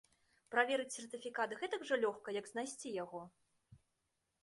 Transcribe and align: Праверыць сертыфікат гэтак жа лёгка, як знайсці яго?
Праверыць 0.55 0.95
сертыфікат 0.97 1.49
гэтак 1.61 1.81
жа 1.91 2.01
лёгка, 2.07 2.29
як 2.41 2.51
знайсці 2.55 2.97
яго? 3.03 3.21